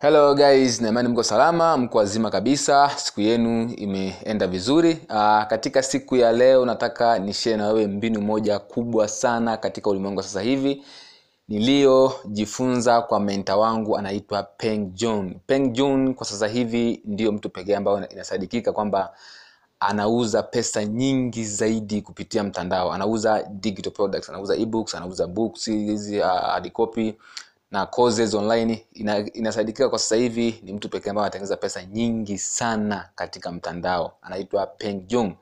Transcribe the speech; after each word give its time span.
hello 0.00 0.34
guys. 0.34 0.80
Naimani 0.80 1.08
mko 1.08 1.22
salama 1.22 1.76
mko 1.76 1.98
wazima 1.98 2.30
kabisa. 2.30 2.90
Siku 2.96 3.20
yenu 3.20 3.72
imeenda 3.76 4.46
vizuri. 4.46 4.98
Aa, 5.08 5.44
katika 5.44 5.82
siku 5.82 6.16
ya 6.16 6.32
leo 6.32 6.66
nataka 6.66 7.18
nishie 7.18 7.56
na 7.56 7.66
wewe 7.68 7.86
mbinu 7.86 8.20
moja 8.20 8.58
kubwa 8.58 9.08
sana 9.08 9.56
katika 9.56 9.90
ulimwengu 9.90 10.22
sasa 10.22 10.40
hivi. 10.40 10.84
Niliyojifunza 11.48 13.02
kwa 13.02 13.20
menta 13.20 13.56
wangu 13.56 13.96
anaitwa 13.98 14.42
peng 14.42 14.92
jun. 14.94 15.34
Peng 15.46 15.72
jun 15.72 16.14
kwa 16.14 16.26
sasa 16.26 16.48
hivi 16.48 17.00
ndiyo 17.04 17.32
mtu 17.32 17.50
pekee 17.50 17.76
ambayo 17.76 18.08
inasadikika 18.08 18.72
kwamba 18.72 19.12
anauza 19.80 20.42
pesa 20.42 20.84
nyingi 20.84 21.44
zaidi 21.44 22.02
kupitia 22.02 22.44
mtandao. 22.44 22.92
Anauza 22.92 23.42
digital 23.42 23.92
products 23.92 24.28
anauza 24.28 24.56
ebooks 24.56 24.94
anauza 24.94 25.26
books 25.26 25.64
hizi 25.66 26.18
uh, 26.20 26.26
hard 26.26 26.72
copy 26.72 27.14
na 27.70 27.86
courses 27.86 28.34
online 28.34 28.86
ina, 28.92 29.18
inasadikika 29.32 29.88
kwa 29.88 29.98
sasa 29.98 30.16
hivi 30.16 30.60
ni 30.62 30.72
mtu 30.72 30.88
pekee 30.88 31.10
ambaye 31.10 31.24
anatengeneza 31.24 31.56
pesa 31.56 31.84
nyingi 31.84 32.38
sana 32.38 33.08
katika 33.14 33.52
mtandao. 33.52 34.12
Anaitwa 34.22 34.66
peng 34.66 35.06
jung 35.06 35.32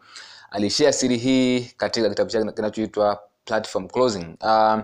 alishare 0.50 0.92
siri 0.92 1.16
hii 1.16 1.60
katika 1.76 2.08
kitabu 2.08 2.30
chake 2.30 2.52
kinachoitwa 2.52 3.20
platform 3.44 3.88
closing. 3.88 4.36
Uh, 4.40 4.78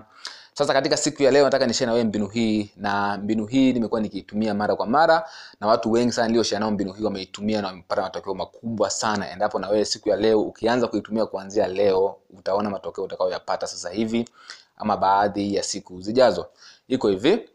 sasa 0.53 0.73
katika 0.73 0.97
siku 0.97 1.23
ya 1.23 1.31
leo 1.31 1.45
nataka 1.45 1.67
nishare 1.67 1.85
na 1.85 1.91
wewe 1.93 2.03
mbinu 2.05 2.27
hii 2.27 2.71
na 2.77 3.17
mbinu 3.17 3.45
hii 3.45 3.73
nimekuwa 3.73 4.01
nikiitumia 4.01 4.53
mara 4.53 4.75
kwa 4.75 4.85
mara 4.87 5.29
na 5.59 5.67
watu 5.67 5.91
wengi 5.91 6.11
sana 6.11 6.27
nilioshare 6.27 6.59
nao 6.59 6.71
mbinu 6.71 6.93
hii 6.93 7.03
wameitumia 7.03 7.61
na 7.61 7.67
wamepata 7.67 8.01
matokeo 8.01 8.33
makubwa 8.33 8.89
sana. 8.89 9.31
Endapo 9.31 9.59
na 9.59 9.69
wewe 9.69 9.85
siku 9.85 10.09
ya 10.09 10.15
leo 10.15 10.41
ukianza 10.41 10.87
kuitumia 10.87 11.25
kuanzia 11.25 11.67
leo 11.67 12.15
utaona 12.37 12.69
matokeo 12.69 13.03
utakayoyapata 13.03 13.67
sasa 13.67 13.89
hivi 13.89 14.29
ama 14.77 14.97
baadhi 14.97 15.55
ya 15.55 15.63
siku 15.63 16.01
zijazo 16.01 16.45
iko 16.87 17.07
hivi. 17.09 17.49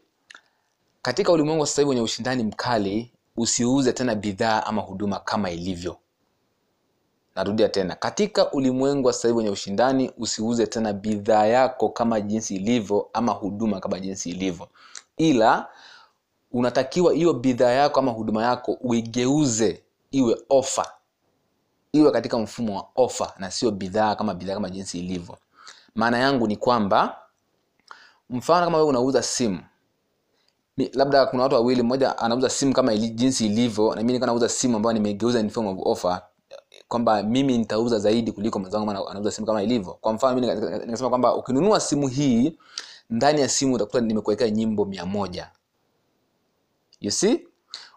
Katika 1.01 1.31
ulimwengu 1.31 1.61
wa 1.61 1.67
sasa 1.67 1.81
hivi 1.81 1.89
wenye 1.89 2.01
ushindani 2.01 2.43
mkali 2.43 3.11
usiuze 3.37 3.93
tena 3.93 4.15
bidhaa 4.15 4.63
ama 4.65 4.81
huduma 4.81 5.19
kama 5.19 5.51
ilivyo. 5.51 5.97
Narudia 7.35 7.69
tena 7.69 7.95
katika 7.95 8.51
ulimwengu 8.51 9.07
wa 9.07 9.13
sasa 9.13 9.27
hivi 9.27 9.37
wenye 9.37 9.49
ushindani 9.49 10.11
usiuze 10.17 10.67
tena 10.67 10.93
bidhaa 10.93 11.45
yako 11.45 11.89
kama 11.89 12.21
jinsi 12.21 12.55
ilivyo 12.55 13.09
ama 13.13 13.31
huduma 13.31 13.79
kama 13.79 13.99
jinsi 13.99 14.29
ilivyo. 14.29 14.67
Ila 15.17 15.67
unatakiwa 16.51 17.13
hiyo 17.13 17.33
bidhaa 17.33 17.71
yako 17.71 17.99
ama 17.99 18.11
huduma 18.11 18.43
yako 18.43 18.77
uigeuze 18.81 19.83
iwe 20.11 20.37
ofa 20.49 20.91
iwe 21.93 22.11
katika 22.11 22.37
mfumo 22.37 22.75
wa 22.77 22.87
ofa 22.95 23.33
na 23.37 23.51
sio 23.51 23.71
bidhaa 23.71 24.15
kama 24.15 24.33
bidhaa 24.33 24.53
kama 24.53 24.69
jinsi 24.69 24.99
ilivyo. 24.99 25.37
Maana 25.95 26.17
yangu 26.17 26.47
ni 26.47 26.55
kwamba 26.57 27.20
mfano 28.31 28.65
kama 28.65 28.77
wewe 28.77 28.89
unauza 28.89 29.23
simu. 29.23 29.59
Mi- 30.77 30.89
labda 30.93 31.25
kuna 31.25 31.43
watu 31.43 31.55
wawili 31.55 31.81
mmoja 31.83 32.17
anauza 32.17 32.49
simu 32.49 32.73
kama 32.73 32.93
ili, 32.93 33.09
jinsi 33.09 33.45
ilivyo 33.45 33.89
na 33.89 34.01
mimi 34.01 34.13
nikawa 34.13 34.27
nauza 34.27 34.49
simu 34.49 34.75
ambayo 34.77 34.93
nimegeuza 34.93 35.39
in 35.39 35.49
form 35.49 35.67
of 35.67 35.77
offer 35.83 36.21
kwamba 36.87 37.23
mimi 37.23 37.57
nitauza 37.57 37.99
zaidi 37.99 38.31
kuliko 38.31 38.59
mwenzangu 38.59 38.91
anauza 38.91 39.31
simu 39.31 39.47
kama 39.47 39.63
ilivyo. 39.63 39.93
Kwa 39.93 40.13
mfano 40.13 40.35
mimi 40.35 40.47
nika- 40.47 40.59
nika- 40.59 40.85
nikasema 40.85 41.09
kwamba 41.09 41.35
ukinunua 41.35 41.79
simu 41.79 42.07
hii 42.07 42.57
ndani 43.09 43.41
ya 43.41 43.49
simu 43.49 43.73
utakuta 43.73 44.01
nimekuwekea 44.01 44.49
nyimbo 44.49 44.85
mia 44.85 45.05
moja. 45.05 45.51
You 47.01 47.11
see? 47.11 47.47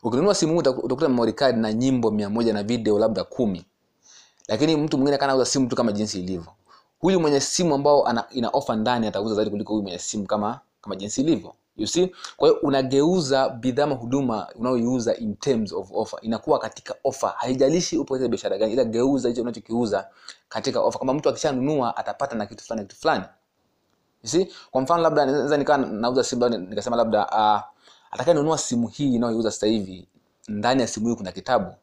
Ukinunua 0.03 0.35
simu 0.35 0.59
utakuta 0.59 1.09
memory 1.09 1.33
card 1.33 1.57
na 1.59 1.73
nyimbo 1.73 2.11
mia 2.11 2.31
moja 2.31 2.53
na 2.53 2.63
video 2.63 2.99
labda 2.99 3.25
kumi. 3.25 3.65
Lakini 4.49 4.77
mtu 4.77 4.97
mwingine 4.99 5.19
kana 5.19 5.33
auza 5.33 5.45
simu 5.45 5.69
tu 5.69 5.77
kama 5.77 5.93
jinsi 5.93 6.19
ilivyo 6.21 6.53
huyu 6.99 7.21
mwenye 7.21 7.41
simu 7.41 7.75
ambao 7.75 8.07
ana, 8.07 8.25
ina 8.31 8.49
ofa 8.49 8.77
ndani 8.77 9.07
atauza 9.07 9.35
zaidi 9.35 9.51
kuliko 9.51 9.73
huyu 9.73 9.83
mwenye 9.83 9.99
simu 9.99 10.27
kama 10.27 10.61
kama 10.81 10.97
jinsi 10.97 11.21
ilivyo 11.21 11.55
you 11.77 11.87
see? 11.87 12.15
Kwa 12.37 12.49
hiyo 12.49 12.61
unageuza 12.63 13.49
bidhaa 13.49 13.85
ama 13.85 13.95
huduma 13.95 14.49
unayoiuza 14.55 15.17
in 15.17 15.37
terms 15.37 15.73
of 15.73 15.91
offer. 15.93 16.19
Inakuwa 16.23 16.59
katika 16.59 16.95
offer. 17.05 17.35
Haijalishi 17.37 17.99
upo 17.99 18.15
katika 18.15 18.29
biashara 18.29 18.59
gani 18.59 18.73
ila 18.73 18.85
geuza 18.85 19.29
hicho 19.29 19.43
unachokiuza 19.43 20.09
katika 20.49 20.81
offer. 20.81 20.99
Kama 20.99 21.15
mtu 21.15 21.29
akishanunua 21.29 21.97
atapata 21.97 22.37
na 22.37 22.47
kitu 22.47 22.65
fulani 22.65 22.83
kitu 22.87 23.01
fulani. 23.01 23.25
You 24.23 24.31
see? 24.31 24.49
Kwa 24.71 24.81
mfano 24.83 25.03
labda 25.03 25.27
naweza 25.27 25.57
nikawa 25.57 25.79
nauza 25.79 26.25
simu 26.25 26.43
labda 26.43 26.59
nikasema 26.59 26.97
labda 26.97 27.27
uh, 27.27 27.61
atakayenunua 28.11 28.59
simu 28.59 28.89
hii 28.89 29.15
inayoiuza 29.15 29.51
sasa 29.51 29.67
hivi 29.67 30.09
ndani 30.49 30.81
ya 30.83 30.89
simu 30.89 31.09
hii 31.09 31.15
kuna 31.15 31.33
kitabu 31.33 31.75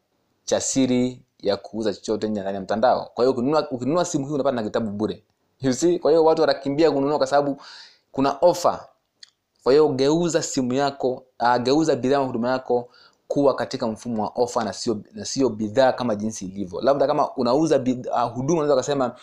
cha 0.44 0.62
siri 0.62 1.22
ya 1.42 1.58
kuuza 1.58 1.94
chochote 1.94 2.28
nje 2.30 2.42
ndani 2.42 2.56
ya 2.56 2.62
mtandao. 2.62 3.12
Kwa 3.14 3.24
hiyo 3.26 3.32
ukinunua, 3.32 3.72
ukinunua 3.72 4.06
simu 4.06 4.28
hii 4.28 4.34
unapata 4.34 4.56
na 4.56 4.64
kitabu 4.64 4.92
bure. 4.92 5.24
You 5.62 5.74
see? 5.74 6.00
Kwa 6.00 6.12
hiyo 6.12 6.24
watu 6.26 6.42
watakimbia 6.42 6.92
kununua 6.92 7.18
kwa 7.18 7.28
sababu 7.28 7.58
kuna 8.12 8.38
ofa 8.42 8.88
kwa 9.64 9.72
hiyo 9.72 9.88
geuza 9.90 10.42
simu 10.42 10.74
yako 10.74 11.24
uh, 11.40 11.58
geuza 11.58 11.96
bidhaa 11.96 12.18
huduma 12.18 12.50
yako 12.50 12.90
kuwa 13.28 13.56
katika 13.56 13.88
mfumo 13.88 14.24
wa 14.24 14.32
ofa 14.36 14.64
na 14.64 14.74
sio 14.74 14.98
na 15.14 15.26
sio 15.26 15.50
bidhaa 15.50 15.92
kama 15.92 16.16
jinsi 16.16 16.46
ilivyo. 16.46 16.82
Labda 16.82 17.08
kama 17.08 17.36
unauza 17.36 17.80
bidhaa, 17.80 18.26
uh, 18.26 18.32
huduma 18.34 18.54
unaweza 18.62 18.76
kusema 18.76 19.16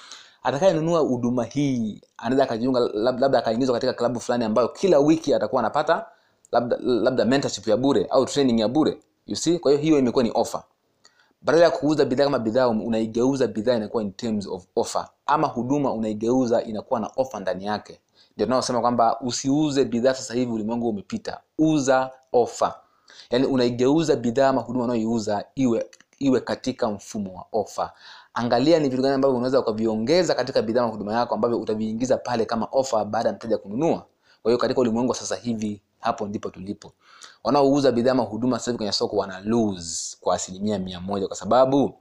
atakayenunua 0.42 1.00
huduma 1.00 1.44
hii 1.44 2.02
anaweza 2.16 2.44
akajiunga 2.44 2.80
lab- 2.80 3.20
labda 3.20 3.38
akaingizwa 3.38 3.74
katika 3.74 3.92
klabu 3.92 4.20
fulani 4.20 4.44
ambayo 4.44 4.68
kila 4.68 4.98
wiki 4.98 5.34
atakuwa 5.34 5.60
anapata 5.62 6.06
labda 6.52 6.76
labda 6.82 7.24
mentorship 7.24 7.66
ya 7.68 7.76
bure 7.76 8.06
au 8.10 8.26
training 8.26 8.60
ya 8.60 8.68
bure. 8.68 8.98
You 9.26 9.36
see? 9.36 9.58
Kwa 9.58 9.70
hiyo 9.72 9.82
hiyo 9.82 9.98
imekuwa 9.98 10.24
ni 10.24 10.30
offer 10.34 10.62
badala 11.42 11.64
ya 11.64 11.70
kuuza 11.70 12.04
bidhaa 12.04 12.24
kama 12.24 12.38
bidhaa 12.38 12.68
unaigeuza 12.68 13.46
bidhaa 13.46 13.74
inakuwa 13.76 14.02
in 14.02 14.12
terms 14.12 14.46
of 14.46 14.64
offer. 14.76 15.08
Ama 15.26 15.46
huduma 15.46 15.92
unaigeuza 15.92 16.62
inakuwa 16.62 17.00
na 17.00 17.10
offer 17.16 17.40
ndani 17.40 17.64
yake. 17.64 18.00
Ndio 18.34 18.46
tunaosema 18.46 18.80
kwamba 18.80 19.20
usiuze 19.20 19.84
bidhaa 19.84 20.14
sasa 20.14 20.34
hivi 20.34 20.52
ulimwengu 20.52 20.88
umepita. 20.88 21.40
Uza 21.58 22.10
offer. 22.32 22.74
Yaani 23.30 23.46
unaigeuza 23.46 24.16
bidhaa 24.16 24.48
ama 24.48 24.60
huduma 24.60 24.84
unayoiuza 24.84 25.44
iwe 25.54 25.86
iwe 26.18 26.40
katika 26.40 26.90
mfumo 26.90 27.34
wa 27.34 27.46
offer. 27.60 27.92
Angalia 28.34 28.78
ni 28.78 28.88
vitu 28.88 29.02
gani 29.02 29.14
ambavyo 29.14 29.36
unaweza 29.36 29.60
ukaviongeza 29.60 30.34
katika 30.34 30.62
bidhaa 30.62 30.82
ama 30.82 30.90
huduma 30.92 31.12
yako 31.14 31.34
ambavyo 31.34 31.60
utaviingiza 31.60 32.16
pale 32.18 32.44
kama 32.44 32.68
offer 32.72 33.04
baada 33.04 33.28
ya 33.28 33.34
mteja 33.34 33.58
kununua. 33.58 34.06
Kwa 34.42 34.50
hiyo 34.50 34.58
katika 34.58 34.80
ulimwengu 34.80 35.10
wa 35.10 35.16
sasa 35.16 35.36
hivi 35.36 35.82
hapo 36.00 36.26
ndipo 36.26 36.50
tulipo. 36.50 36.92
Wanaouza 37.44 37.92
bidhaa 37.92 38.12
ama 38.12 38.22
huduma 38.22 38.58
sasa 38.58 38.72
kwenye 38.76 38.92
soko 38.92 39.16
wana 39.16 39.40
lose 39.40 40.16
kwa 40.20 40.34
asilimia 40.34 40.78
mia 40.78 41.00
moja 41.00 41.26
kwa 41.26 41.36
sababu 41.36 41.94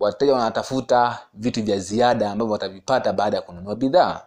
wateja 0.00 0.32
wanatafuta 0.32 1.18
vitu 1.34 1.62
vya 1.62 1.78
ziada 1.78 2.30
ambavyo 2.30 2.52
watavipata 2.52 3.12
baada 3.12 3.36
ya 3.36 3.42
kununua 3.42 3.76
bidhaa. 3.76 4.20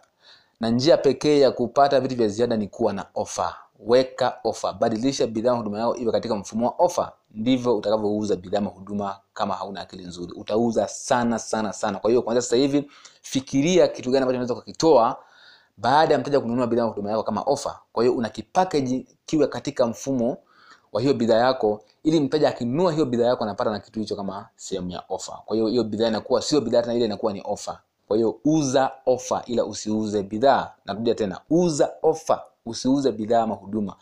Na 0.60 0.70
njia 0.70 0.96
pekee 0.96 1.40
ya 1.40 1.50
kupata 1.50 2.00
vitu 2.00 2.16
vya 2.16 2.28
ziada 2.28 2.56
ni 2.56 2.68
kuwa 2.68 2.92
na 2.92 3.06
ofa 3.14 3.54
weka 3.78 4.38
ofa 4.44 4.72
badilisha 4.72 5.26
bidhaa 5.26 5.52
huduma 5.52 5.78
yao 5.78 5.96
iwe 5.96 6.12
katika 6.12 6.34
mfumo 6.36 6.66
wa 6.66 6.74
ofa 6.78 7.12
ndivyo 7.30 7.76
utakavyouza 7.76 8.36
bidhaa 8.36 8.60
huduma 8.60 9.18
kama 9.34 9.54
hauna 9.54 9.80
akili 9.80 10.04
nzuri. 10.04 10.32
Utauza 10.32 10.88
sana 10.88 11.38
sana 11.38 11.72
sana. 11.72 11.98
Kwa 11.98 12.10
hiyo 12.10 12.22
kwanzia 12.22 12.42
sasa 12.42 12.56
hivi 12.56 12.90
fikiria 13.22 13.88
kitu 13.88 14.10
gani 14.10 14.22
ambacho 14.22 14.36
unaweza 14.36 14.54
kukitoa 14.54 15.16
baada 15.76 16.14
ya 16.14 16.20
mteja 16.20 16.40
kununua 16.40 16.66
bidhaa 16.66 16.82
huduma 16.84 17.10
yako 17.10 17.22
kama 17.22 17.40
ofa 17.42 17.78
kwa 17.92 18.04
hiyo 18.04 18.16
una 18.16 18.28
kipakeji 18.28 19.06
kiwe 19.26 19.46
katika 19.46 19.86
mfumo 19.86 20.36
wa 20.92 21.00
hiyo 21.00 21.14
bidhaa 21.14 21.38
yako 21.38 21.80
ili 22.02 22.20
mteja 22.20 22.48
akinunua 22.48 22.92
hiyo 22.92 23.04
bidhaa 23.06 23.26
yako 23.26 23.44
anapata 23.44 23.70
na 23.70 23.78
kitu 23.80 24.00
hicho 24.00 24.16
kama 24.16 24.48
sehemu 24.56 24.90
ya 24.90 25.02
ofa 25.08 25.42
kwa 25.44 25.56
hiyo 25.56 25.68
hiyo 25.68 25.84
bidhaa 25.84 26.08
inakuwa 26.08 26.42
sio 26.42 26.60
bidhaa 26.60 26.82
tena 26.82 26.94
ile 26.94 27.04
inakuwa 27.04 27.32
ni 27.32 27.42
ofa 27.44 27.80
kwa 28.08 28.16
hiyo 28.16 28.38
uza 28.44 28.90
ofa 29.06 29.42
ila 29.46 29.64
usiuze 29.64 30.22
bidhaa. 30.22 30.72
Narudia 30.84 31.14
tena 31.14 31.40
uza 31.50 31.92
ofa 32.02 32.42
usiuze 32.66 33.12
bidhaa 33.12 33.42
ama 33.42 33.54
huduma. 33.54 33.96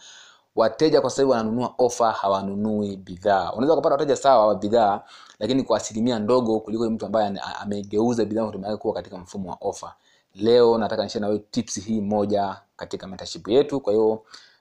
Wateja 0.56 1.00
kwa 1.00 1.10
sababu 1.10 1.30
wananunua 1.32 1.74
ofa 1.78 2.12
hawanunui 2.12 2.96
bidhaa. 2.96 3.52
Unaweza 3.52 3.74
kupata 3.76 3.94
wateja 3.94 4.16
sawa 4.16 4.46
wa 4.46 4.54
bidhaa 4.54 5.00
lakini 5.38 5.62
kwa 5.62 5.76
asilimia 5.76 6.18
ndogo 6.18 6.60
kuliko 6.60 6.90
mtu 6.90 7.06
ambaye 7.06 7.40
amegeuza 7.60 8.24
bidhaa 8.24 8.42
huduma 8.42 8.66
yake 8.68 8.78
kuwa 8.82 8.94
katika 8.94 9.18
mfumo 9.18 9.50
wa 9.50 9.58
ofa 9.60 9.94
leo 10.34 10.78
nataka 10.78 11.02
nishare 11.04 11.20
na 11.20 11.26
wewe 11.26 11.38
tips 11.50 11.80
hii 11.84 12.00
moja 12.00 12.56
katika 12.76 13.06
mentorship 13.06 13.48
yetu. 13.48 13.80
Kwa 13.80 13.92
hiyo 13.92 14.10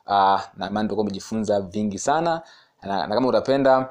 uh, 0.05 0.41
na 0.57 0.67
imani 0.69 0.87
tutakuwa 0.87 1.01
umejifunza 1.03 1.61
vingi 1.61 1.99
sana. 1.99 2.41
Na, 2.83 3.07
na 3.07 3.15
kama 3.15 3.27
utapenda 3.27 3.89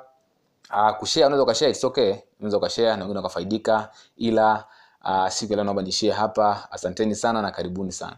uh, 0.70 0.90
kushare 0.98 1.26
unaweza 1.26 1.42
ukashare 1.42 1.70
it's 1.70 1.84
okay. 1.84 2.14
Unaweza 2.38 2.56
ukashare 2.56 2.88
na 2.88 2.96
wengine 2.96 3.16
wakafaidika. 3.16 3.90
Ila 4.16 4.64
uh, 5.04 5.28
siku 5.28 5.54
leo 5.54 5.64
naomba 5.64 5.82
nishare 5.82 6.12
hapa. 6.12 6.68
Asanteni 6.70 7.14
sana 7.14 7.42
na 7.42 7.50
karibuni 7.50 7.92
sana 7.92 8.16